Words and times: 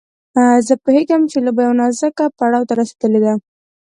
زه 0.67 0.73
پوهېږم 0.83 1.21
چې 1.31 1.37
لوبه 1.45 1.61
يوه 1.65 1.77
نازک 1.81 2.17
پړاو 2.37 2.67
ته 2.69 2.73
رسېدلې 2.81 3.19
ده. 3.25 3.33